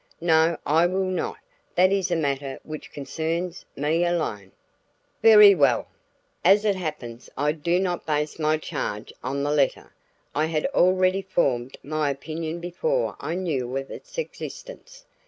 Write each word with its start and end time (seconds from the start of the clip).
"No, 0.19 0.57
I 0.65 0.87
will 0.87 1.05
not. 1.05 1.37
That 1.75 1.91
is 1.91 2.09
a 2.09 2.15
matter 2.15 2.59
which 2.63 2.91
concerns, 2.91 3.65
me 3.75 4.03
alone." 4.03 4.51
"Very 5.21 5.53
well! 5.53 5.89
As 6.43 6.65
it 6.65 6.75
happens 6.75 7.29
I 7.37 7.51
do 7.51 7.79
not 7.79 8.07
base 8.07 8.39
my 8.39 8.57
charge 8.57 9.13
on 9.23 9.43
the 9.43 9.51
letter; 9.51 9.93
I 10.33 10.47
had 10.47 10.65
already 10.73 11.21
formed 11.21 11.77
my 11.83 12.09
opinion 12.09 12.59
before 12.59 13.15
I 13.19 13.35
knew 13.35 13.77
of 13.77 13.91
its 13.91 14.17
existence. 14.17 15.05